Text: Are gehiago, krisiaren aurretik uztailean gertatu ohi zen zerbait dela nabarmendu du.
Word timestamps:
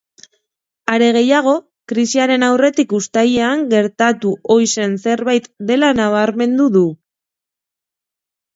Are 0.93 1.09
gehiago, 1.17 1.51
krisiaren 1.93 2.45
aurretik 2.47 2.95
uztailean 3.01 3.61
gertatu 3.75 4.33
ohi 4.57 4.67
zen 4.79 4.97
zerbait 5.05 5.49
dela 5.73 5.93
nabarmendu 6.01 6.69
du. 6.81 6.85